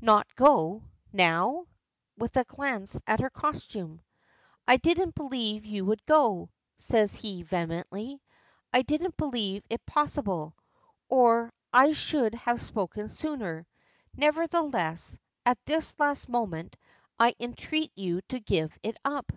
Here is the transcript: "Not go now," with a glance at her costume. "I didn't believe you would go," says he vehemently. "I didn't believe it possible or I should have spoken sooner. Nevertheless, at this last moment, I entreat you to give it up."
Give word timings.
"Not 0.00 0.32
go 0.36 0.84
now," 1.12 1.66
with 2.16 2.36
a 2.36 2.44
glance 2.44 3.02
at 3.04 3.18
her 3.18 3.30
costume. 3.30 4.00
"I 4.64 4.76
didn't 4.76 5.16
believe 5.16 5.64
you 5.66 5.84
would 5.84 6.06
go," 6.06 6.50
says 6.76 7.14
he 7.16 7.42
vehemently. 7.42 8.22
"I 8.72 8.82
didn't 8.82 9.16
believe 9.16 9.64
it 9.68 9.84
possible 9.84 10.54
or 11.08 11.52
I 11.72 11.94
should 11.94 12.34
have 12.36 12.62
spoken 12.62 13.08
sooner. 13.08 13.66
Nevertheless, 14.14 15.18
at 15.44 15.58
this 15.64 15.98
last 15.98 16.28
moment, 16.28 16.76
I 17.18 17.34
entreat 17.40 17.90
you 17.96 18.20
to 18.28 18.38
give 18.38 18.78
it 18.84 18.98
up." 19.04 19.32